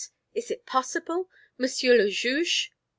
[0.33, 1.29] Is it possible?
[1.59, 2.71] Monsieur le Juge!"